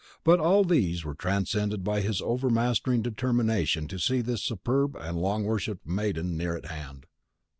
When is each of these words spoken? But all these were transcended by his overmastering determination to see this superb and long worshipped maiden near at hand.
But 0.23 0.39
all 0.39 0.63
these 0.63 1.05
were 1.05 1.13
transcended 1.13 1.83
by 1.83 2.01
his 2.01 2.23
overmastering 2.23 3.03
determination 3.03 3.87
to 3.87 3.99
see 3.99 4.21
this 4.21 4.41
superb 4.41 4.95
and 4.95 5.15
long 5.15 5.43
worshipped 5.43 5.85
maiden 5.85 6.35
near 6.35 6.57
at 6.57 6.65
hand. 6.65 7.05